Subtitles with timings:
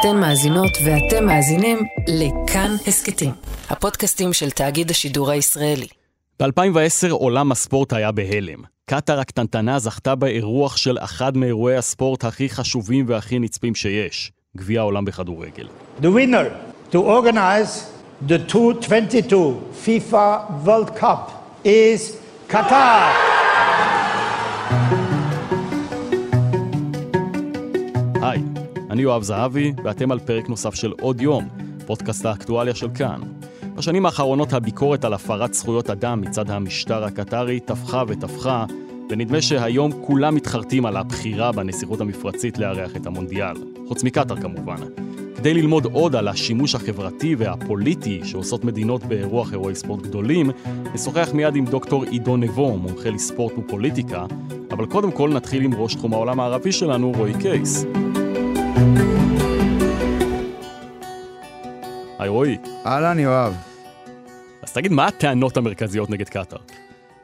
[0.00, 3.30] אתן מאזינות ואתם מאזינים לכאן הסכתים,
[3.70, 5.86] הפודקאסטים של תאגיד השידור הישראלי.
[6.40, 8.58] ב-2010 עולם הספורט היה בהלם.
[8.86, 15.04] קטאר הקטנטנה זכתה באירוח של אחד מאירועי הספורט הכי חשובים והכי נצפים שיש, גביע העולם
[15.04, 15.68] בכדורגל.
[16.00, 16.46] The winner
[16.92, 17.84] to organize
[18.28, 21.30] the 2022 FIFA World Cup
[21.64, 22.16] is
[22.50, 23.14] Qatar.
[28.98, 31.48] אני יואב זהבי, ואתם על פרק נוסף של עוד יום,
[31.86, 33.20] פודקאסט האקטואליה של כאן.
[33.74, 38.64] בשנים האחרונות הביקורת על הפרת זכויות אדם מצד המשטר הקטרי טפחה וטפחה,
[39.10, 43.54] ונדמה שהיום כולם מתחרטים על הבחירה בנסיכות המפרצית לארח את המונדיאל.
[43.88, 44.76] חוץ מקטאר כמובן.
[45.36, 50.50] כדי ללמוד עוד על השימוש החברתי והפוליטי שעושות מדינות באירוח אירועי ספורט גדולים,
[50.94, 54.26] נשוחח מיד עם דוקטור עידו נבו, מומחה לספורט ופוליטיקה,
[54.70, 57.86] אבל קודם כל נתחיל עם ראש תחום העולם הערבי שלנו, רועי קייס.
[62.18, 62.58] היי רועי.
[62.86, 63.54] אהלן, יואב.
[64.62, 66.58] אז תגיד, מה הטענות המרכזיות נגד קטאר?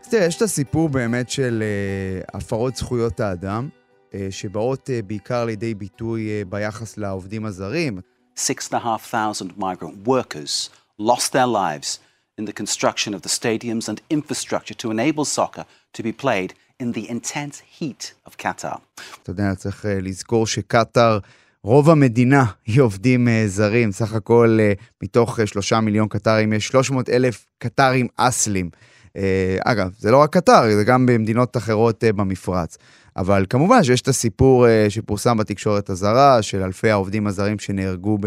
[0.05, 3.69] אז תראה, יש את הסיפור באמת של uh, הפרות זכויות האדם,
[4.11, 8.01] uh, שבאות uh, בעיקר לידי ביטוי uh, ביחס לעובדים הזרים.
[8.37, 11.99] Six and a half thousand migrant workers lost their lives
[12.41, 16.93] in the construction of the stadiums and infrastructure to enable soccer to be played in
[16.93, 18.79] the intense heat of Qatar.
[19.23, 21.19] אתה יודע, צריך uh, לזכור שקטאר,
[21.65, 26.67] רוב המדינה היא עובדים uh, זרים, סך הכל uh, מתוך uh, שלושה מיליון קטרים יש
[26.67, 28.71] 300 אלף קטרים אסלים.
[29.65, 32.79] אגב, זה לא רק קטר, זה גם במדינות אחרות במפרץ.
[33.17, 38.19] אבל כמובן שיש את הסיפור שפורסם בתקשורת הזרה, של אלפי העובדים הזרים שנהרגו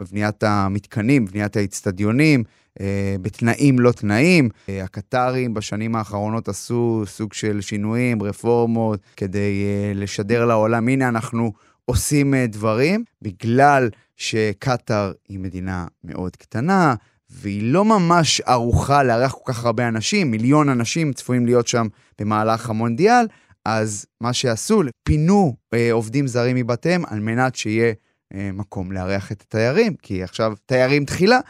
[0.00, 2.42] בבניית המתקנים, בבניית האצטדיונים,
[2.78, 2.82] uh,
[3.22, 4.48] בתנאים לא תנאים.
[4.68, 11.52] הקטרים בשנים האחרונות עשו סוג של שינויים, רפורמות, כדי לשדר לעולם, הנה אנחנו
[11.84, 16.94] עושים uh, דברים, בגלל שקטאר היא מדינה מאוד קטנה,
[17.30, 21.86] והיא לא ממש ערוכה לארח כל כך הרבה אנשים, מיליון אנשים צפויים להיות שם
[22.18, 23.26] במהלך המונדיאל,
[23.64, 27.92] אז מה שעשו, פינו אה, עובדים זרים מבתיהם על מנת שיהיה
[28.34, 31.40] אה, מקום לארח את התיירים, כי עכשיו תיירים תחילה.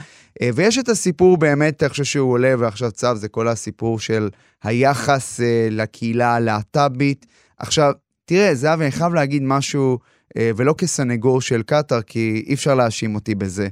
[0.42, 4.28] אה, ויש את הסיפור באמת, אני חושב שהוא עולה ועכשיו צו, זה כל הסיפור של
[4.62, 7.26] היחס אה, לקהילה הלהט"בית.
[7.58, 7.92] עכשיו,
[8.24, 13.14] תראה, זהב, אני חייב להגיד משהו, אה, ולא כסנגור של קטאר, כי אי אפשר להאשים
[13.14, 13.68] אותי בזה.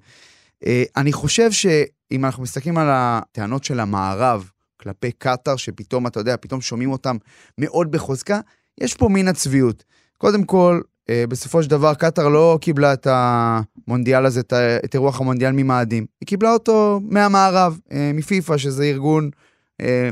[0.66, 6.36] אה, אני חושב שאם אנחנו מסתכלים על הטענות של המערב כלפי קטאר, שפתאום, אתה יודע,
[6.40, 7.16] פתאום שומעים אותם
[7.58, 8.40] מאוד בחוזקה,
[8.80, 9.84] יש פה מין הצביעות.
[10.18, 10.80] קודם כל,
[11.10, 14.40] אה, בסופו של דבר, קטאר לא קיבלה את המונדיאל הזה,
[14.84, 16.06] את אירוח המונדיאל ממאדים.
[16.20, 19.30] היא קיבלה אותו מהמערב, אה, מפיפ"א, שזה ארגון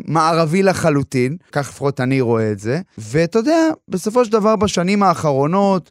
[0.06, 2.81] מערבי לחלוטין, כך לפחות אני רואה את זה.
[2.99, 5.91] ואתה יודע, בסופו של דבר, בשנים האחרונות,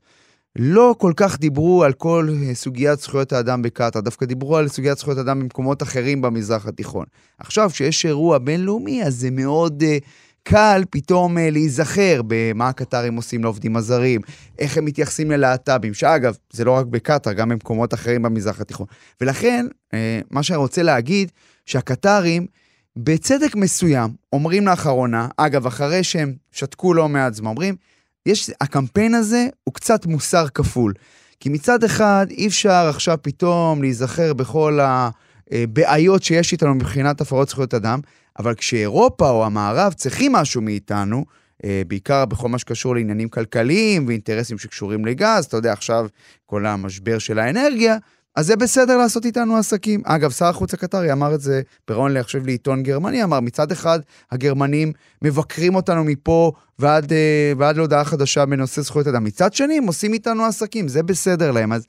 [0.56, 5.18] לא כל כך דיברו על כל סוגיית זכויות האדם בקטאר, דווקא דיברו על סוגיית זכויות
[5.18, 7.06] האדם במקומות אחרים במזרח התיכון.
[7.38, 10.06] עכשיו, כשיש אירוע בינלאומי, אז זה מאוד uh,
[10.44, 14.22] קל פתאום uh, להיזכר במה הקטרים עושים לעובדים הזרים,
[14.60, 18.88] איך הם מתייחסים ללהט"בים, שאגב, זה לא רק בקטאר, גם במקומות אחרים במזרח התיכון.
[19.22, 19.96] ולכן, uh,
[20.31, 21.31] מה שאני רוצה להגיד,
[21.66, 22.46] שהקטרים,
[22.96, 27.76] בצדק מסוים, אומרים לאחרונה, אגב, אחרי שהם שתקו לא מעט זמן, אומרים,
[28.30, 30.94] יש, הקמפיין הזה הוא קצת מוסר כפול.
[31.40, 34.80] כי מצד אחד, אי אפשר עכשיו פתאום להיזכר בכל
[35.52, 38.00] הבעיות שיש איתנו מבחינת הפרות זכויות אדם,
[38.40, 41.26] אבל כשאירופה או המערב צריכים משהו מאיתנו,
[41.88, 46.08] בעיקר בכל מה שקשור לעניינים כלכליים ואינטרסים שקשורים לגז, אתה יודע, עכשיו
[46.46, 47.98] כל המשבר של האנרגיה,
[48.36, 50.02] אז זה בסדר לעשות איתנו עסקים.
[50.06, 54.00] אגב, שר החוץ הקטרי אמר את זה בראיון, חושב, לעיתון גרמני, אמר, מצד אחד,
[54.32, 59.24] הגרמנים מבקרים אותנו מפה ועד, אה, ועד להודעה חדשה בנושא זכויות אדם.
[59.24, 61.74] מצד שני, הם עושים איתנו עסקים, זה בסדר להם.
[61.74, 61.86] אז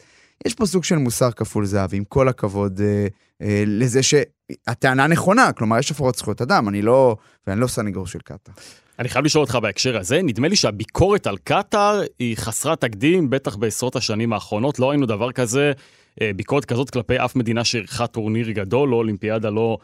[0.47, 3.07] יש פה סוג של מוסר כפול זהב, עם כל הכבוד אה,
[3.43, 8.19] אה, לזה שהטענה נכונה, כלומר, יש הפרות זכויות אדם, אני לא, ואני לא סניגור של
[8.19, 8.55] קטאר.
[8.99, 13.57] אני חייב לשאול אותך בהקשר הזה, נדמה לי שהביקורת על קטאר היא חסרת תקדים, בטח
[13.57, 15.73] בעשרות השנים האחרונות, לא ראינו דבר כזה.
[16.37, 19.79] ביקורת כזאת כלפי אף מדינה שאירחה טורניר גדול, לא אולימפיאדה, לא,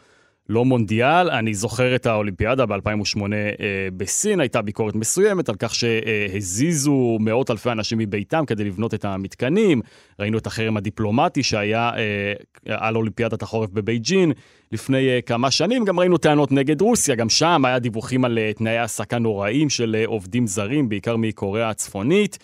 [0.49, 1.29] לא מונדיאל.
[1.29, 7.71] אני זוכר את האולימפיאדה ב-2008 אה, בסין, הייתה ביקורת מסוימת על כך שהזיזו מאות אלפי
[7.71, 9.81] אנשים מביתם כדי לבנות את המתקנים.
[10.19, 14.31] ראינו את החרם הדיפלומטי שהיה אה, על אולימפיאדת החורף בבייג'ין
[14.71, 15.85] לפני אה, כמה שנים.
[15.85, 19.95] גם ראינו טענות נגד רוסיה, גם שם היה דיווחים על אה, תנאי העסקה נוראים של
[19.99, 22.37] אה, עובדים זרים, בעיקר מקוריאה הצפונית.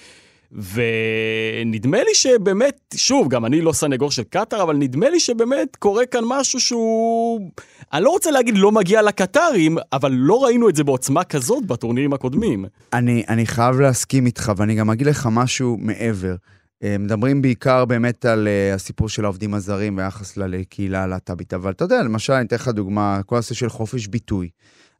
[0.53, 6.05] ונדמה לי שבאמת, שוב, גם אני לא סנגור של קטאר, אבל נדמה לי שבאמת קורה
[6.05, 7.49] כאן משהו שהוא...
[7.93, 12.13] אני לא רוצה להגיד לא מגיע לקטרים, אבל לא ראינו את זה בעוצמה כזאת בטורנירים
[12.13, 12.65] הקודמים.
[12.93, 16.35] אני, אני חייב להסכים איתך, ואני גם אגיד לך משהו מעבר.
[16.83, 21.83] אה, מדברים בעיקר באמת על uh, הסיפור של העובדים הזרים ביחס לקהילה הלהט"בית, אבל אתה
[21.83, 24.49] יודע, למשל, אני אתן לך דוגמה, כל הנושא של חופש ביטוי.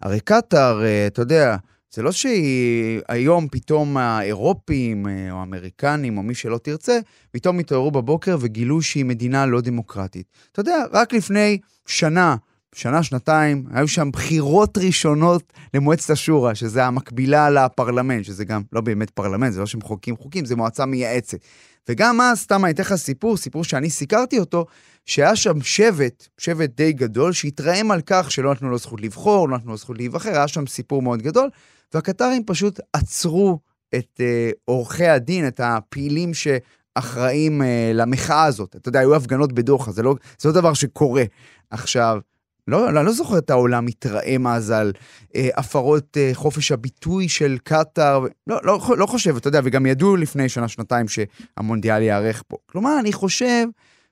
[0.01, 1.55] הרי קטאר, uh, אתה יודע,
[1.93, 6.99] זה לא שהיום פתאום האירופים או האמריקנים או מי שלא תרצה,
[7.31, 10.27] פתאום התעוררו בבוקר וגילו שהיא מדינה לא דמוקרטית.
[10.51, 12.35] אתה יודע, רק לפני שנה,
[12.75, 19.09] שנה, שנתיים, היו שם בחירות ראשונות למועצת השורא, שזה המקבילה לפרלמנט, שזה גם לא באמת
[19.09, 21.37] פרלמנט, זה לא שמחוקקים חוקים, זה מועצה מייעצת.
[21.89, 24.65] וגם אז, סתם אני אתן לך סיפור, סיפור שאני סיקרתי אותו,
[25.05, 29.57] שהיה שם שבט, שבט די גדול, שהתרעם על כך שלא נתנו לו זכות לבחור, לא
[29.57, 31.49] נתנו לו זכות להיבחר, היה שם סיפור מאוד גדול,
[31.93, 33.59] והקטרים פשוט עצרו
[33.95, 38.75] את אה, עורכי הדין, את הפעילים שאחראים אה, למחאה הזאת.
[38.75, 41.23] אתה יודע, היו הפגנות בדוחה, זה לא, זה לא דבר שקורה.
[41.69, 42.19] עכשיו,
[42.67, 44.93] לא, אני לא זוכר את העולם מתרעם אז על
[45.35, 50.15] אה, הפרות אה, חופש הביטוי של קטאר, לא, לא, לא חושב, אתה יודע, וגם ידעו
[50.15, 52.57] לפני שנה-שנתיים שהמונדיאל ייערך פה.
[52.65, 53.65] כלומר, אני חושב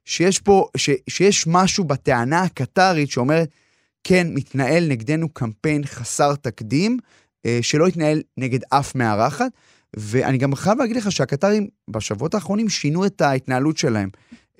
[0.05, 3.49] שיש פה, ש, שיש משהו בטענה הקטארית שאומרת,
[4.03, 6.97] כן, מתנהל נגדנו קמפיין חסר תקדים,
[7.61, 9.51] שלא התנהל נגד אף מארחת,
[9.97, 14.09] ואני גם חייב להגיד לך שהקטרים בשבועות האחרונים שינו את ההתנהלות שלהם.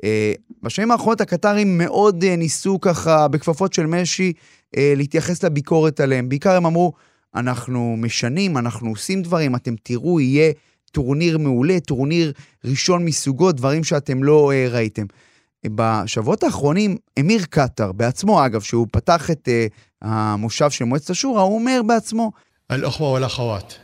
[0.04, 0.34] אה,
[0.64, 4.34] בשנים האחרונות הקטרים מאוד אה, ניסו ככה בכפפות של משי
[4.78, 6.30] אה, להתייחס לביקורת עליהם.
[6.30, 6.94] בעיקר הם אמרו,
[7.36, 10.52] אנחנו משנים, אנחנו עושים דברים, אתם תראו, יהיה
[10.92, 12.32] טורניר מעולה, טורניר
[12.66, 15.06] ראשון מסוגו, דברים שאתם לא ראיתם.
[15.66, 19.50] בשבועות האחרונים, אמיר קטר, בעצמו אגב, שהוא פתח את
[20.02, 22.32] המושב של מועצת השורא, הוא אומר בעצמו,
[22.71, 23.75] الأخوة والأخوات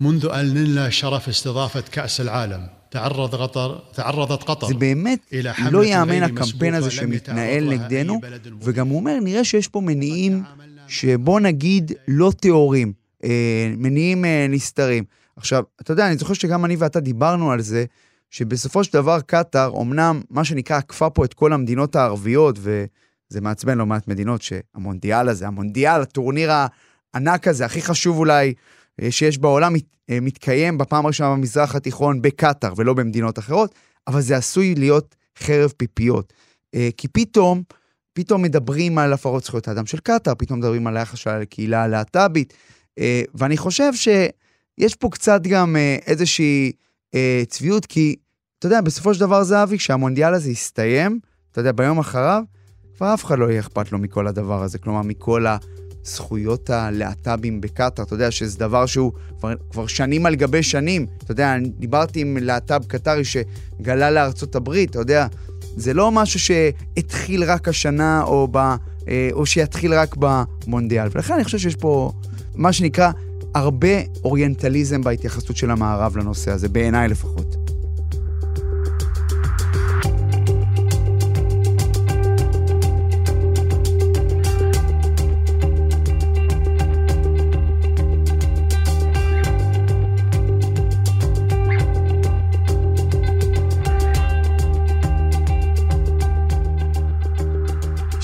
[0.00, 5.34] منذ أن نلنا شرف استضافة كأس العالم تعرض قطر, تعرضت قطر זה באמת
[5.70, 8.20] לא יאמן הקמפיין הזה שמתנהל נגדנו,
[8.62, 10.42] וגם הוא אומר, נראה שיש פה מניעים
[10.88, 12.92] שבוא נגיד לא טהורים,
[13.24, 15.04] אה, מניעים אה, נסתרים.
[15.36, 17.84] עכשיו, אתה יודע, אני זוכר שגם אני ואתה דיברנו על זה,
[18.30, 23.78] שבסופו של דבר קטאר, אמנם מה שנקרא עקפה פה את כל המדינות הערביות, וזה מעצבן
[23.78, 26.50] לא מעט מדינות שהמונדיאל הזה, המונדיאל, הטורניר
[27.13, 28.53] הענק הזה, הכי חשוב אולי
[29.01, 29.73] אה, שיש בעולם
[30.09, 33.75] אה, מתקיים בפעם הראשונה במזרח התיכון בקטאר ולא במדינות אחרות,
[34.07, 36.33] אבל זה עשוי להיות חרב פיפיות.
[36.75, 37.63] אה, כי פתאום,
[38.13, 42.53] פתאום מדברים על הפרות זכויות האדם של קטאר, פתאום מדברים על היחס של הקהילה הלהט"בית,
[43.35, 45.75] ואני חושב שיש פה קצת גם
[46.05, 46.71] איזושהי
[47.47, 48.15] צביעות, כי
[48.59, 51.19] אתה יודע, בסופו של דבר, זהבי, כשהמונדיאל הזה יסתיים,
[51.51, 52.43] אתה יודע, ביום אחריו,
[52.97, 55.57] כבר אף אחד לא יהיה אכפת לו מכל הדבר הזה, כלומר, מכל ה...
[56.07, 61.05] זכויות הלהט"בים בקטאר, אתה יודע שזה דבר שהוא כבר, כבר שנים על גבי שנים.
[61.23, 65.27] אתה יודע, אני דיברתי עם להט"ב קטארי שגלה לארצות הברית, אתה יודע,
[65.75, 71.07] זה לא משהו שהתחיל רק השנה או, ב, אה, או שיתחיל רק במונדיאל.
[71.11, 72.11] ולכן אני חושב שיש פה
[72.55, 73.11] מה שנקרא
[73.55, 77.66] הרבה אוריינטליזם בהתייחסות של המערב לנושא הזה, בעיניי לפחות.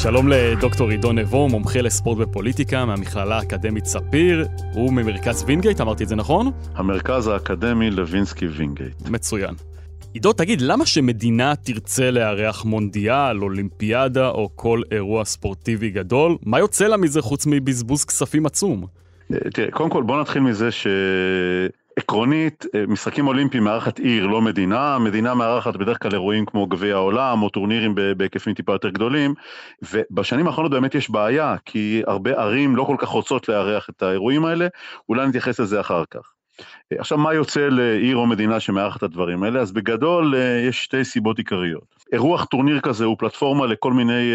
[0.03, 6.09] שלום לדוקטור עידו נבו, מומחה לספורט ופוליטיקה מהמכללה האקדמית ספיר, הוא ממרכז וינגייט, אמרתי את
[6.09, 6.51] זה נכון?
[6.75, 9.09] המרכז האקדמי לוינסקי וינגייט.
[9.09, 9.55] מצוין.
[10.13, 16.37] עידו, תגיד, למה שמדינה תרצה לארח מונדיאל, אולימפיאדה או כל אירוע ספורטיבי גדול?
[16.45, 18.85] מה יוצא לה מזה חוץ מבזבוז כספים עצום?
[19.53, 20.87] תראה, קודם כל בוא נתחיל מזה ש...
[21.95, 26.95] עקרונית, אה, משחקים אולימפיים מארחת עיר, לא מדינה, מדינה מארחת בדרך כלל אירועים כמו גביע
[26.95, 29.33] העולם או טורנירים בהיקפים טיפה יותר גדולים,
[29.91, 34.45] ובשנים האחרונות באמת יש בעיה, כי הרבה ערים לא כל כך רוצות לארח את האירועים
[34.45, 34.67] האלה,
[35.09, 36.33] אולי נתייחס לזה אחר כך.
[36.91, 39.59] אה, עכשיו, מה יוצא לעיר או מדינה שמארחת את הדברים האלה?
[39.59, 41.95] אז בגדול אה, יש שתי סיבות עיקריות.
[42.13, 44.31] אירוח טורניר כזה הוא פלטפורמה לכל מיני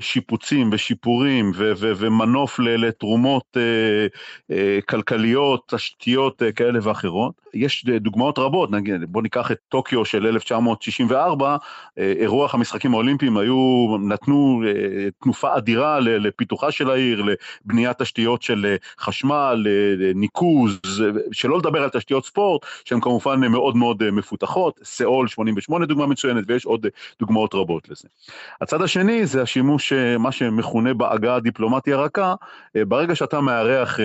[0.00, 4.06] שיפוצים ושיפורים ו- ו- ומנוף לתרומות אה,
[4.50, 7.32] אה, כלכליות, תשתיות כאלה ואחרות.
[7.54, 11.56] יש דוגמאות רבות, נגיד, בוא ניקח את טוקיו של 1964,
[11.96, 14.62] אירוח המשחקים האולימפיים היו, נתנו
[15.22, 17.22] תנופה אדירה לפיתוחה של העיר,
[17.66, 19.66] לבניית תשתיות של חשמל,
[20.14, 20.80] ניקוז,
[21.32, 26.64] שלא לדבר על תשתיות ספורט, שהן כמובן מאוד מאוד מפותחות, סאול 88 דוגמה מצוינת, ויש
[26.64, 26.86] עוד
[27.20, 28.08] דוגמאות רבות לזה.
[28.60, 32.34] הצד השני זה השימוש בשימוש מה שמכונה בעגה הדיפלומטי הרכה,
[32.74, 34.00] ברגע שאתה מארח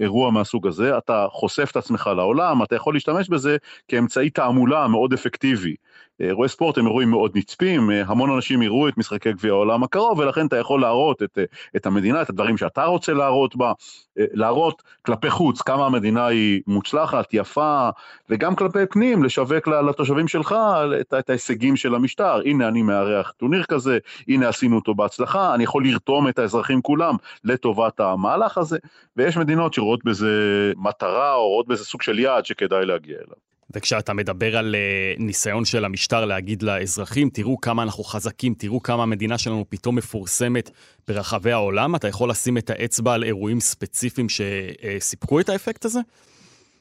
[0.00, 3.56] אירוע מהסוג הזה, אתה חושף את עצמך לעולם, אתה יכול להשתמש בזה
[3.88, 5.74] כאמצעי תעמולה מאוד אפקטיבי.
[6.20, 10.46] אירועי ספורט הם אירועים מאוד נצפים, המון אנשים יראו את משחקי גביע העולם הקרוב, ולכן
[10.46, 11.38] אתה יכול להראות את,
[11.76, 13.72] את המדינה, את הדברים שאתה רוצה להראות בה,
[14.16, 17.88] להראות כלפי חוץ כמה המדינה היא מוצלחת, יפה,
[18.30, 20.54] וגם כלפי פנים, לשווק לתושבים שלך
[21.00, 22.40] את, את ההישגים של המשטר.
[22.44, 27.16] הנה אני מארח טורניר כזה, הנה עשינו אותו בהצלחה, אני יכול לרתום את האזרחים כולם
[27.44, 28.78] לטובת המהלך הזה,
[29.16, 33.44] ויש מדינות שרואות בזה מטרה או רואות בזה סוג של יעד שכדאי להגיע אליו.
[33.74, 39.02] וכשאתה מדבר על uh, ניסיון של המשטר להגיד לאזרחים, תראו כמה אנחנו חזקים, תראו כמה
[39.02, 40.70] המדינה שלנו פתאום מפורסמת
[41.08, 46.00] ברחבי העולם, אתה יכול לשים את האצבע על אירועים ספציפיים שסיפקו את האפקט הזה?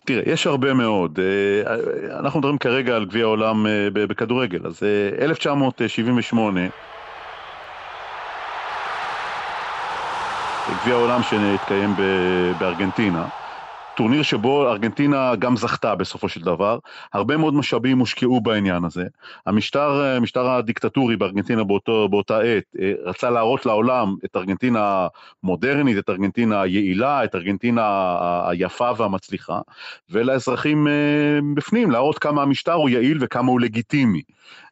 [0.05, 1.19] תראה, יש הרבה מאוד.
[1.19, 4.83] אה, אנחנו מדברים כרגע על גביע העולם אה, בכדורגל, אז
[5.19, 6.61] 1978,
[10.69, 11.95] גביע העולם שהתקיים
[12.57, 13.25] בארגנטינה,
[13.93, 16.79] טורניר שבו ארגנטינה גם זכתה בסופו של דבר,
[17.13, 19.05] הרבה מאוד משאבים הושקעו בעניין הזה.
[19.45, 25.07] המשטר, המשטר הדיקטטורי בארגנטינה באותו, באותה עת אה, רצה להראות לעולם את ארגנטינה
[25.43, 28.17] המודרנית, את ארגנטינה היעילה, את ארגנטינה
[28.49, 29.59] היפה והמצליחה,
[30.09, 30.93] ולאזרחים אה,
[31.55, 34.21] בפנים להראות כמה המשטר הוא יעיל וכמה הוא לגיטימי.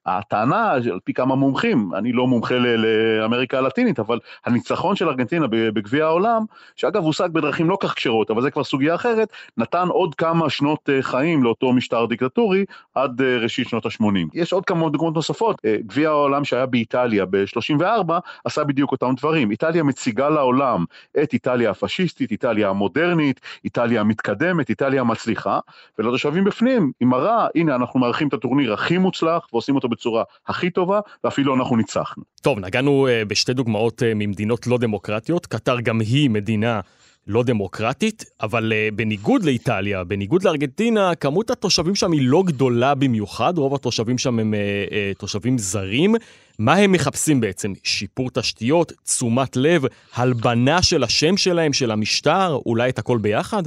[0.05, 6.05] הטענה, על פי כמה מומחים, אני לא מומחה לאמריקה הלטינית, אבל הניצחון של ארגנטינה בגביע
[6.05, 10.49] העולם, שאגב הושג בדרכים לא כך כשרות, אבל זה כבר סוגיה אחרת, נתן עוד כמה
[10.49, 12.65] שנות אה, חיים לאותו משטר דיקטטורי
[12.95, 14.29] עד אה, ראשית שנות ה-80.
[14.33, 18.13] יש עוד כמה דוגמאות נוספות, אה, גביע העולם שהיה באיטליה ב-34
[18.45, 19.51] עשה בדיוק אותם דברים.
[19.51, 20.85] איטליה מציגה לעולם
[21.23, 25.59] את איטליה הפשיסטית, איטליה המודרנית, איטליה המתקדמת, איטליה המצליחה,
[25.99, 30.69] ולתושבים בפנים היא מראה, הנה אנחנו מארחים את הטורניר הכי מוצלח ועושים אותו בצורה הכי
[30.69, 32.23] טובה, ואפילו אנחנו ניצחנו.
[32.41, 35.45] טוב, נגענו uh, בשתי דוגמאות uh, ממדינות לא דמוקרטיות.
[35.45, 36.79] קטר גם היא מדינה
[37.27, 43.57] לא דמוקרטית, אבל uh, בניגוד לאיטליה, בניגוד לארגנטינה, כמות התושבים שם היא לא גדולה במיוחד,
[43.57, 44.53] רוב התושבים שם הם
[45.17, 46.15] תושבים זרים.
[46.61, 47.73] מה הם מחפשים בעצם?
[47.83, 49.81] שיפור תשתיות, תשומת לב,
[50.15, 53.63] הלבנה של השם שלהם, של המשטר, אולי את הכל ביחד?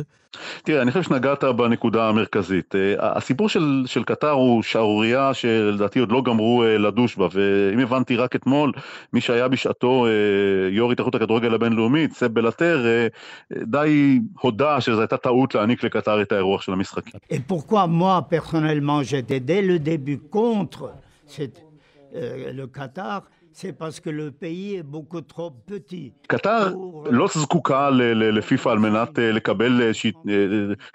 [0.63, 2.75] תראה, אני חושב שנגעת בנקודה המרכזית.
[2.99, 8.37] הסיפור של, של קטר הוא שערורייה שלדעתי עוד לא גמרו לדוש בה, ואם הבנתי רק
[8.37, 8.73] אתמול,
[9.13, 10.07] מי שהיה בשעתו
[10.71, 12.87] יו"ר התאחדות הכדורגל הבינלאומית, סב בלטר,
[13.53, 17.13] די הודה שזו הייתה טעות להעניק לקטר את האירוח של המשחקים.
[17.31, 20.91] Et pourquoi moi, personnellement, j'étais dès le début contre
[21.27, 21.74] cette
[22.15, 23.29] le Qatar,
[26.27, 26.75] קטר
[27.11, 29.93] לא זקוקה לפיפ"א על מנת לקבל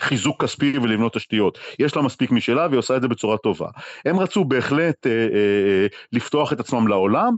[0.01, 1.57] חיזוק כספי ולבנות תשתיות.
[1.79, 3.67] יש לה מספיק משלה והיא עושה את זה בצורה טובה.
[4.05, 5.07] הם רצו בהחלט
[6.13, 7.35] לפתוח את עצמם לעולם,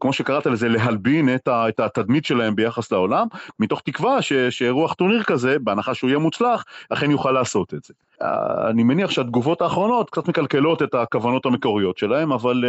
[0.00, 3.26] כמו שקראת לזה, להלבין את התדמית שלהם ביחס לעולם,
[3.58, 4.18] מתוך תקווה
[4.50, 7.94] שאירוח טורניר כזה, בהנחה שהוא יהיה מוצלח, אכן יוכל לעשות את זה.
[8.70, 12.64] אני מניח שהתגובות האחרונות קצת מקלקלות את הכוונות המקוריות שלהם, אבל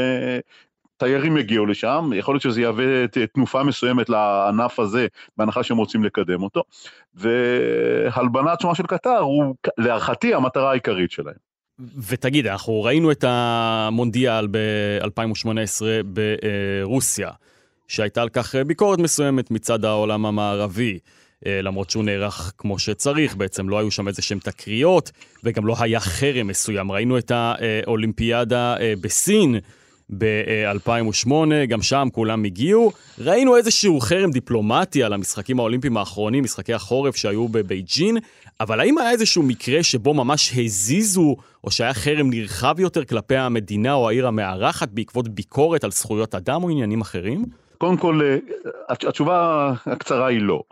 [1.03, 5.07] תיירים יגיעו לשם, יכול להיות שזה יהווה תנופה מסוימת לענף הזה,
[5.38, 6.63] בהנחה שהם רוצים לקדם אותו,
[7.15, 11.36] והלבנת שמה של קטר הוא להערכתי המטרה העיקרית שלהם.
[12.10, 17.29] ותגיד, אנחנו ראינו את המונדיאל ב-2018 ברוסיה,
[17.88, 21.00] שהייתה על כך ביקורת מסוימת מצד העולם המערבי.
[21.45, 25.12] למרות שהוא נערך כמו שצריך, בעצם לא היו שם איזה שהם תקריות,
[25.43, 26.91] וגם לא היה חרם מסוים.
[26.91, 29.55] ראינו את האולימפיאדה בסין,
[30.17, 31.31] ב-2008,
[31.67, 32.91] גם שם כולם הגיעו.
[33.19, 38.17] ראינו איזשהו חרם דיפלומטי על המשחקים האולימפיים האחרונים, משחקי החורף שהיו בבייג'ין,
[38.60, 43.93] אבל האם היה איזשהו מקרה שבו ממש הזיזו, או שהיה חרם נרחב יותר כלפי המדינה
[43.93, 47.45] או העיר המארחת בעקבות ביקורת על זכויות אדם או עניינים אחרים?
[47.77, 48.38] קודם כל,
[48.89, 50.63] התשובה הקצרה היא לא.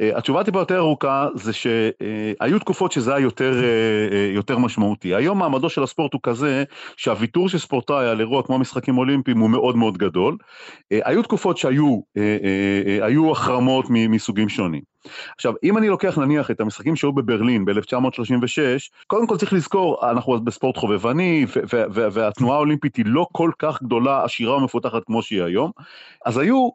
[0.00, 5.14] אה, התשובה טיפה יותר ארוכה זה שהיו תקופות שזה היה יותר, אה, אה, יותר משמעותי.
[5.14, 6.64] היום מעמדו של הספורט הוא כזה
[6.96, 10.36] שהוויתור של ספורטאי על אירוע כמו משחקים אולימפיים הוא מאוד מאוד גדול.
[10.90, 12.00] היו תקופות שהיו
[13.02, 14.80] היו החרמות מסוגים שונים.
[15.36, 18.58] עכשיו, אם אני לוקח נניח את המשחקים שהיו בברלין ב-1936,
[19.06, 21.46] קודם כל צריך לזכור, אנחנו בספורט חובבני,
[21.92, 25.70] והתנועה האולימפית היא לא כל כך גדולה, עשירה ומפותחת כמו שהיא היום,
[26.26, 26.68] אז היו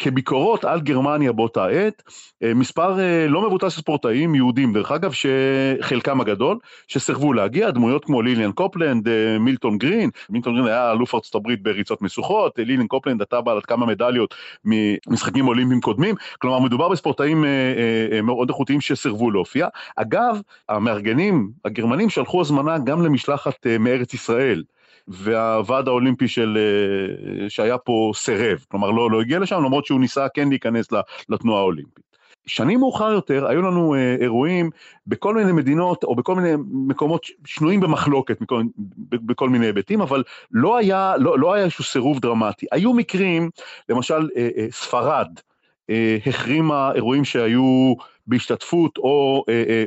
[0.00, 2.02] כבר ביקורות על גרמניה באותה עת,
[2.42, 8.04] אה, מספר אה, לא מבוטל של ספורטאים יהודים, דרך אגב, שחלקם הגדול, שסירבו להגיע, דמויות
[8.04, 12.86] כמו ליליאן קופלנד, אה, מילטון גרין, מילטון גרין היה אלוף ארצות הברית בריצות משוכות, ליליאן
[12.86, 17.44] קופלנד הייתה בעלת כמה מדליות ממשחקים אולימפיים קודמים, כלומר מדובר בספורטאים
[18.22, 19.68] מאוד איכותיים שסירבו להופיע.
[19.96, 24.62] אגב, המארגנים הגרמנים שלחו הזמנה גם למשלחת מארץ ישראל.
[25.08, 26.58] והוועד האולימפי של,
[27.48, 30.88] שהיה פה סירב, כלומר לא, לא הגיע לשם, למרות שהוא ניסה כן להיכנס
[31.28, 32.10] לתנועה האולימפית.
[32.46, 34.70] שנים מאוחר יותר היו לנו אה, אירועים
[35.06, 38.62] בכל מיני מדינות או בכל מיני מקומות שנויים במחלוקת מכל,
[39.08, 42.66] בכל מיני היבטים, אבל לא היה, לא, לא היה איזשהו סירוב דרמטי.
[42.72, 43.50] היו מקרים,
[43.88, 45.49] למשל אה, אה, ספרד אה,
[46.26, 47.94] החרימה אירועים שהיו
[48.30, 49.84] בהשתתפות או אה, אה,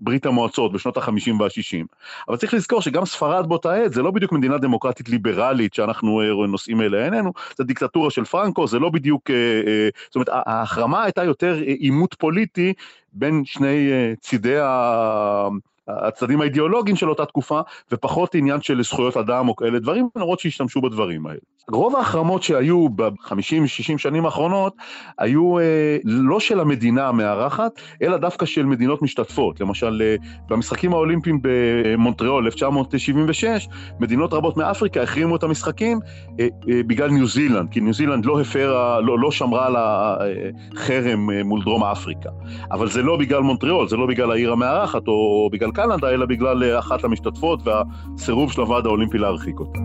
[0.00, 1.86] בברית המועצות בשנות ה-50 וה-60.
[2.28, 6.46] אבל צריך לזכור שגם ספרד באותה עת זה לא בדיוק מדינה דמוקרטית ליברלית שאנחנו אה,
[6.46, 9.36] נושאים אליה עינינו, זה דיקטטורה של פרנקו, זה לא בדיוק, אה,
[9.66, 12.72] אה, זאת אומרת ההחרמה הייתה יותר אה, עימות פוליטי
[13.12, 15.48] בין שני אה, צידי ה...
[15.88, 17.60] הצדדים האידיאולוגיים של אותה תקופה,
[17.92, 21.38] ופחות עניין של זכויות אדם או כאלה דברים, למרות שהשתמשו בדברים האלה.
[21.70, 24.76] רוב ההחרמות שהיו ב-50-60 שנים האחרונות,
[25.18, 29.60] היו אה, לא של המדינה המארחת, אלא דווקא של מדינות משתתפות.
[29.60, 30.16] למשל, אה,
[30.48, 33.68] במשחקים האולימפיים במונטריאול 1976,
[34.00, 36.00] מדינות רבות מאפריקה החרימו את המשחקים
[36.40, 41.30] אה, אה, בגלל ניו זילנד, כי ניו זילנד לא הפרה, לא, לא שמרה על החרם
[41.30, 42.30] אה, מול דרום אפריקה.
[42.70, 46.64] אבל זה לא בגלל מונטריאול, זה לא בגלל העיר המארחת או בגלל קנדה, אלא בגלל
[46.64, 49.78] אה, אחת המשתתפות והסירוב של הוועד האולימפי להרחיק אותה.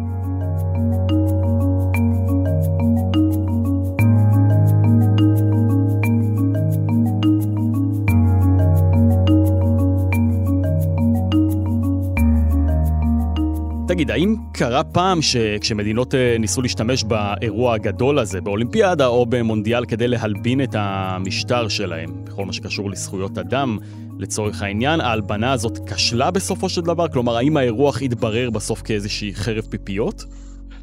[13.88, 20.08] תגיד, האם קרה פעם שכשמדינות אה, ניסו להשתמש באירוע הגדול הזה, באולימפיאדה או במונדיאל, כדי
[20.08, 23.78] להלבין את המשטר שלהם, בכל מה שקשור לזכויות אדם,
[24.20, 27.08] לצורך העניין, ההלבנה הזאת כשלה בסופו של דבר?
[27.08, 30.24] כלומר, האם האירוח התברר בסוף כאיזושהי חרב פיפיות?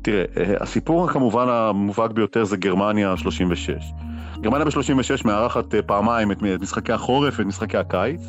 [0.03, 3.93] תראה, אה, הסיפור כמובן המובהק ביותר זה גרמניה 36.
[4.41, 8.21] גרמניה ב-36 מארחת אה, פעמיים את משחקי החורף ואת משחקי הקיץ,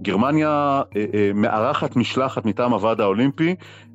[0.00, 3.54] וגרמניה אה, מארחת משלחת מטעם הוועד האולימפי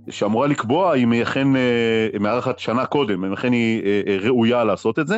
[0.10, 4.64] שאמורה לקבוע אם היא אכן אה, מארחת שנה קודם, אם אכן היא אה, אה, ראויה
[4.64, 5.18] לעשות את זה.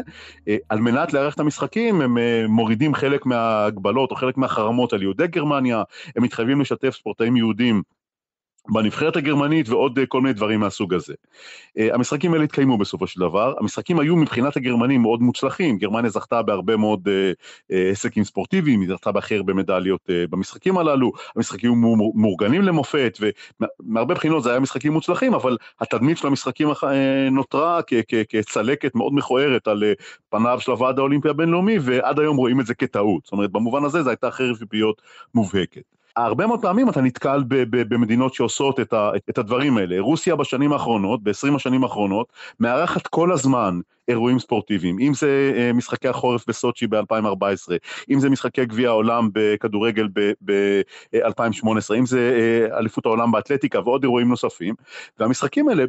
[0.69, 2.17] על מנת לארח את המשחקים הם
[2.49, 5.83] מורידים חלק מההגבלות או חלק מהחרמות על יהודי גרמניה,
[6.15, 7.81] הם מתחייבים לשתף ספורטאים יהודים
[8.69, 11.13] בנבחרת הגרמנית ועוד אה, כל מיני דברים מהסוג הזה.
[11.77, 16.41] אה, המשחקים האלה התקיימו בסופו של דבר, המשחקים היו מבחינת הגרמנים מאוד מוצלחים, גרמניה זכתה
[16.41, 17.31] בהרבה מאוד אה,
[17.89, 24.43] הישגים ספורטיביים, היא זכתה בהכי הרבה מדליות במשחקים הללו, המשחקים היו מאורגנים למופת, ומהרבה בחינות
[24.43, 26.69] זה היה משחקים מוצלחים, אבל התדמית של המשחקים
[27.31, 27.79] נותרה
[28.29, 29.83] כצלקת מאוד מכוערת על
[30.29, 34.03] פניו של הוועד האולימפי הבינלאומי, ועד היום רואים את זה כטעות, זאת אומרת במובן הזה
[34.03, 35.01] זו הייתה חרב פיפיות
[35.35, 35.94] מובהקת.
[36.17, 39.99] הרבה מאוד פעמים אתה נתקל במדינות שעושות את, ה, את הדברים האלה.
[39.99, 46.07] רוסיה בשנים האחרונות, ב-20 השנים האחרונות, מארחת כל הזמן אירועים ספורטיביים, אם זה אה, משחקי
[46.07, 47.71] החורף בסוצ'י ב-2014,
[48.09, 50.07] אם זה משחקי גביע העולם בכדורגל
[50.45, 54.75] ב-2018, אם זה אה, אליפות העולם באתלטיקה ועוד אירועים נוספים,
[55.19, 55.83] והמשחקים האלה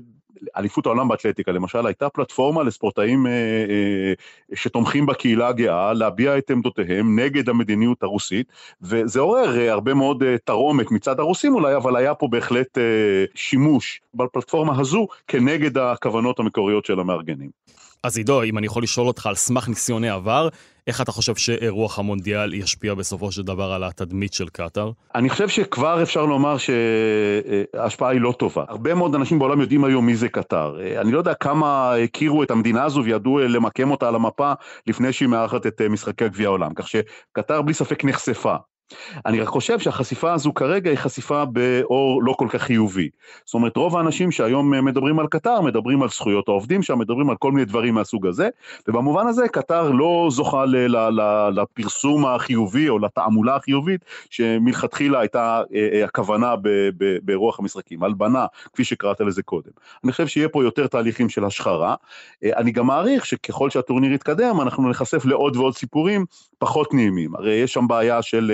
[0.57, 4.13] אליפות העולם באתלטיקה למשל, הייתה פלטפורמה לספורטאים אה, אה,
[4.55, 10.91] שתומכים בקהילה הגאה להביע את עמדותיהם נגד המדיניות הרוסית, וזה עורר אה, הרבה מאוד תרעומת
[10.91, 12.79] מצד הרוסים אולי, אבל היה פה בהחלט
[13.35, 17.51] שימוש בפלטפורמה הזו כנגד הכוונות המקוריות של המארגנים.
[18.03, 20.49] אז עידו, אם אני יכול לשאול אותך על סמך ניסיוני עבר,
[20.87, 24.91] איך אתה חושב שאירוח המונדיאל ישפיע בסופו של דבר על התדמית של קטאר?
[25.15, 28.65] אני חושב שכבר אפשר לומר שההשפעה היא לא טובה.
[28.69, 31.01] הרבה מאוד אנשים בעולם יודעים היום מי זה קטאר.
[31.01, 34.53] אני לא יודע כמה הכירו את המדינה הזו וידעו למקם אותה על המפה
[34.87, 36.75] לפני שהיא מארחת את משחקי גביע העולם.
[36.75, 38.55] כך שקטאר בלי ספק נחשפה.
[39.27, 43.09] אני רק חושב שהחשיפה הזו כרגע היא חשיפה באור לא כל כך חיובי.
[43.45, 47.37] זאת אומרת, רוב האנשים שהיום מדברים על קטר, מדברים על זכויות העובדים שם, מדברים על
[47.37, 48.49] כל מיני דברים מהסוג הזה,
[48.89, 50.65] ובמובן הזה קטר לא זוכה
[51.53, 56.55] לפרסום החיובי או לתעמולה החיובית שמלכתחילה הייתה אה, אה, הכוונה
[57.23, 59.71] ברוח המשחקים, הלבנה, כפי שקראת לזה קודם.
[60.05, 61.95] אני חושב שיהיה פה יותר תהליכים של השחרה.
[62.45, 66.25] אה, אני גם מעריך שככל שהטורניר יתקדם, אנחנו נחשף לעוד ועוד סיפורים
[66.59, 67.35] פחות נעימים.
[67.35, 68.53] הרי יש שם בעיה של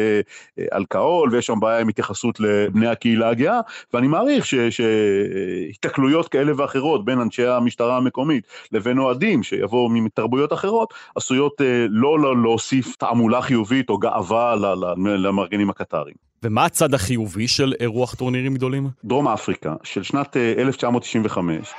[0.72, 3.60] אלכוהול, ויש שם בעיה עם התייחסות לבני הקהילה הגאה,
[3.94, 11.60] ואני מעריך שהיתקלויות כאלה ואחרות בין אנשי המשטרה המקומית לבין אוהדים שיבואו מתרבויות אחרות, עשויות
[11.60, 14.54] אה, לא להוסיף תעמולה חיובית או גאווה
[14.96, 16.14] למארגנים הקטרים.
[16.42, 18.88] ומה הצד החיובי של אירוח טורנירים גדולים?
[19.04, 21.72] דרום אפריקה, של שנת 1995.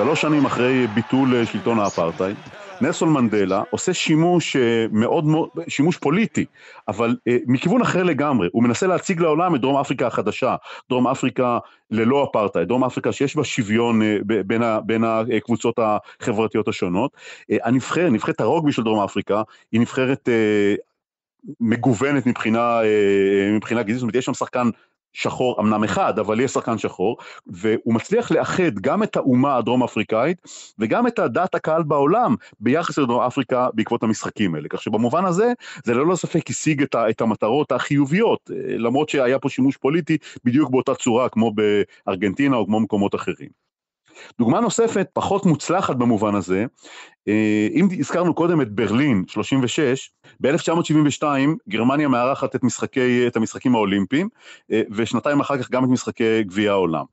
[0.00, 2.36] שלוש שנים אחרי ביטול אה, שלטון האפרטהייד,
[2.80, 6.44] נלסון מנדלה עושה שימוש אה, מאוד מאוד, שימוש פוליטי,
[6.88, 10.56] אבל אה, מכיוון אחר לגמרי, הוא מנסה להציג לעולם את דרום אפריקה החדשה,
[10.88, 11.58] דרום אפריקה
[11.90, 17.16] ללא אפרטהייד, דרום אפריקה שיש בה שוויון בין, בין הקבוצות החברתיות השונות.
[17.50, 20.28] הנבחרת, נבחרת הרוגבי של דרום אפריקה, היא נבחרת
[21.60, 22.80] מגוונת מבחינה,
[23.56, 24.70] מבחינה גזעית, זאת אומרת, יש שם שחקן
[25.12, 30.38] שחור, אמנם אחד, אבל יש שחקן שחור, והוא מצליח לאחד גם את האומה הדרום אפריקאית
[30.78, 34.68] וגם את דעת הקהל בעולם ביחס לדרום אפריקה בעקבות המשחקים האלה.
[34.68, 35.52] כך שבמובן הזה,
[35.84, 40.70] זה ללא ספק השיג את, את המטרות החיוביות, אה, למרות שהיה פה שימוש פוליטי בדיוק
[40.70, 41.52] באותה צורה כמו
[42.06, 43.69] בארגנטינה או כמו מקומות אחרים.
[44.38, 46.64] דוגמה נוספת, פחות מוצלחת במובן הזה,
[47.28, 51.24] אה, אם הזכרנו קודם את ברלין, 36, ב-1972
[51.68, 54.28] גרמניה מארחת את, משחקי, את המשחקים האולימפיים,
[54.72, 57.04] אה, ושנתיים אחר כך גם את משחקי גביע העולם.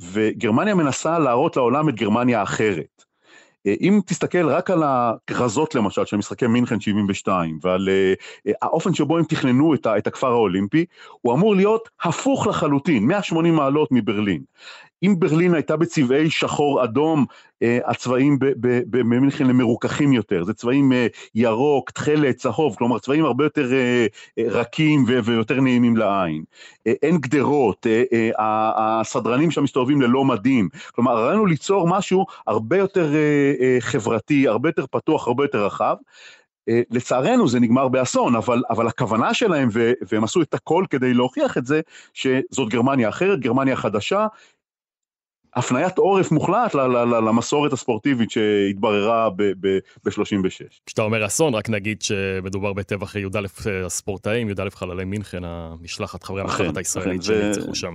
[0.00, 3.04] וגרמניה מנסה להראות לעולם את גרמניה האחרת.
[3.66, 7.88] אה, אם תסתכל רק על הכרזות למשל של משחקי מינכן 72 ועל
[8.62, 10.84] האופן שבו הם תכננו את הכפר האולימפי,
[11.20, 14.42] הוא אמור להיות הפוך לחלוטין, 180 מעלות מברלין.
[15.06, 17.24] אם ברלין הייתה בצבעי שחור אדום,
[17.62, 18.38] אה, הצבעים
[18.90, 24.06] במינכן הם מרוככים יותר, זה צבעים אה, ירוק, תכלת, צהוב, כלומר צבעים הרבה יותר אה,
[24.46, 26.44] רכים ויותר נעימים לעין.
[26.86, 27.86] אין גדרות,
[28.38, 33.12] הסדרנים שם מסתובבים ללא מדים, כלומר הרעיון הוא ליצור משהו הרבה יותר
[33.80, 35.96] חברתי, הרבה יותר פתוח, הרבה יותר רחב.
[36.90, 39.68] לצערנו זה נגמר באסון, אבל, אבל הכוונה שלהם,
[40.08, 41.80] והם עשו את הכל כדי להוכיח את זה,
[42.14, 44.26] שזאת גרמניה אחרת, גרמניה חדשה,
[45.56, 46.74] הפניית עורף מוחלט
[47.26, 50.10] למסורת הספורטיבית שהתבררה ב-36.
[50.86, 53.40] כשאתה אומר אסון, רק נגיד שמדובר בטבח י"א
[53.86, 57.94] הספורטאים, י"א חללי מינכן, המשלחת, חברי המשלחת הישראלית שנרצחו שם.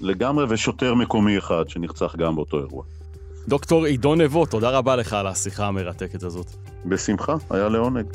[0.00, 2.84] לגמרי, ושוטר מקומי אחד שנרצח גם באותו אירוע.
[3.48, 6.46] דוקטור עידון נבו, תודה רבה לך על השיחה המרתקת הזאת.
[6.86, 8.06] בשמחה, היה לעונג.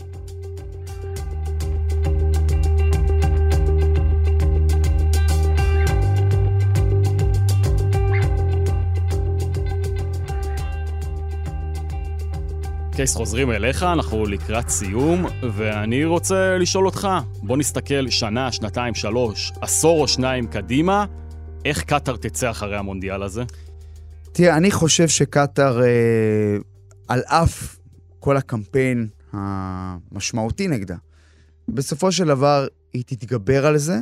[12.95, 17.07] קייס חוזרים אליך, אנחנו לקראת סיום, ואני רוצה לשאול אותך,
[17.43, 21.05] בוא נסתכל שנה, שנתיים, שלוש, עשור או שניים קדימה,
[21.65, 23.43] איך קטאר תצא אחרי המונדיאל הזה?
[24.31, 25.87] תראה, אני חושב שקטאר, אה,
[27.07, 27.77] על אף
[28.19, 30.95] כל הקמפיין המשמעותי נגדה,
[31.67, 33.97] בסופו של דבר היא תתגבר על זה.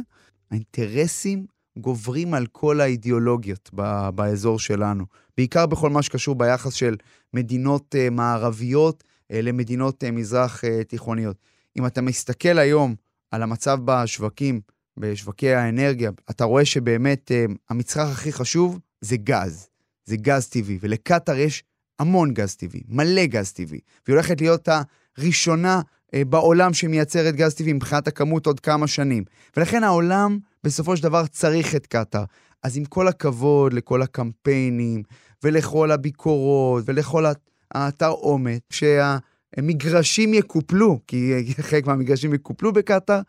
[0.52, 1.46] האינטרסים
[1.78, 5.06] גוברים על כל האידיאולוגיות ב- באזור שלנו,
[5.38, 6.96] בעיקר בכל מה שקשור ביחס של
[7.34, 11.38] מדינות uh, מערביות uh, למדינות uh, מזרח uh, תיכוניות.
[11.80, 12.96] אם אתה מסתכל היום
[13.32, 14.62] על המצב בשווקים,
[14.98, 19.68] בשווקי האנרגיה, אתה רואה שבאמת uh, המצרך הכי חשוב זה גז.
[20.06, 21.64] זה גז טבעי, ולקטאר יש
[22.00, 24.70] המון גז טבעי, מלא גז טבעי, והיא הולכת להיות
[25.18, 25.82] הראשונה
[26.16, 29.24] בעולם שמייצרת גז טבעי מבחינת הכמות עוד כמה שנים.
[29.58, 32.24] ולכן העולם בסופו של דבר צריך את קטאר.
[32.64, 35.04] אז עם כל הכבוד לכל הקמפיינים,
[35.44, 37.26] ולכל הביקורות, ולכל
[37.74, 43.22] האתר עומק, שהמגרשים יקופלו, כי חלק מהמגרשים יקופלו בקטאר,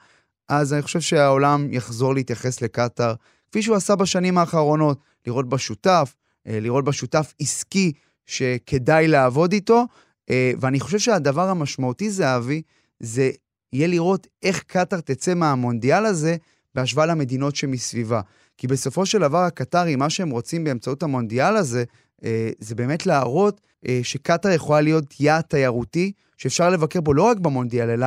[0.48, 3.14] אז אני חושב שהעולם יחזור להתייחס לקטאר,
[3.50, 6.14] כפי שהוא עשה בשנים האחרונות, לראות בה שותף,
[6.46, 7.92] אה, לראות בה שותף עסקי
[8.26, 9.86] שכדאי לעבוד איתו,
[10.30, 12.62] אה, ואני חושב שהדבר המשמעותי, זהבי,
[13.00, 13.30] זה
[13.72, 16.36] יהיה לראות איך קטאר תצא מהמונדיאל הזה
[16.74, 18.20] בהשוואה למדינות שמסביבה.
[18.56, 21.84] כי בסופו של דבר הקטרים, מה שהם רוצים באמצעות המונדיאל הזה,
[22.24, 27.38] אה, זה באמת להראות אה, שקטאר יכולה להיות יעד תיירותי, שאפשר לבקר בו לא רק
[27.38, 28.06] במונדיאל, אלא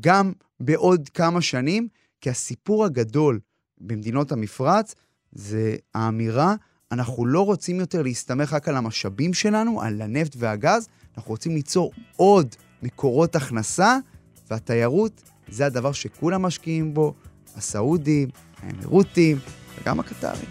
[0.00, 1.88] גם בעוד כמה שנים,
[2.20, 3.40] כי הסיפור הגדול
[3.80, 4.94] במדינות המפרץ
[5.32, 6.54] זה האמירה,
[6.92, 11.92] אנחנו לא רוצים יותר להסתמך רק על המשאבים שלנו, על הנפט והגז, אנחנו רוצים ליצור
[12.16, 13.98] עוד מקורות הכנסה,
[14.50, 17.14] והתיירות זה הדבר שכולם משקיעים בו,
[17.58, 18.28] הסעודים,
[18.62, 19.38] האמירותים
[19.80, 20.48] וגם הקטרים.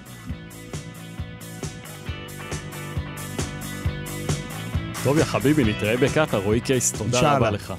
[5.03, 7.73] טוב, יא חביבי, נתראה בקטאר, רועי קייס, תודה רבה לך.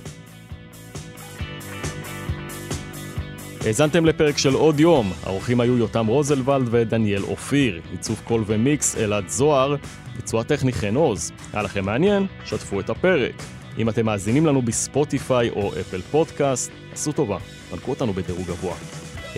[3.66, 9.28] האזנתם לפרק של עוד יום, האורחים היו יותם רוזנוולד ודניאל אופיר, עיצוב קול ומיקס אלעד
[9.28, 9.76] זוהר,
[10.16, 11.32] ביצוע טכני חן עוז.
[11.52, 12.26] היה לכם מעניין?
[12.44, 13.34] שתפו את הפרק.
[13.78, 17.38] אם אתם מאזינים לנו בספוטיפיי או אפל פודקאסט, עשו טובה,
[17.70, 18.74] תנקדו אותנו בדירוג גבוה.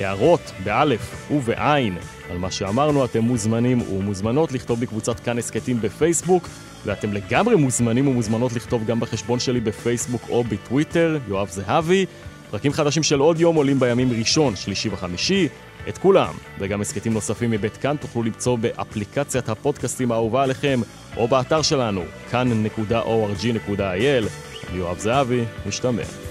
[0.03, 1.99] הערות באלף ובעין
[2.31, 6.49] על מה שאמרנו, אתם מוזמנים ומוזמנות לכתוב בקבוצת כאן הסכתים בפייסבוק,
[6.87, 12.07] ואתם לגמרי מוזמנים ומוזמנות לכתוב גם בחשבון שלי בפייסבוק או בטוויטר, יואב זהבי.
[12.51, 15.49] פרקים חדשים של עוד יום עולים בימים ראשון, שלישי וחמישי.
[15.89, 20.81] את כולם, וגם הסכתים נוספים מבית כאן תוכלו למצוא באפליקציית הפודקאסטים האהובה עליכם,
[21.17, 24.25] או באתר שלנו, כאן.org.il.
[24.75, 26.30] יואב זהבי, משתמע.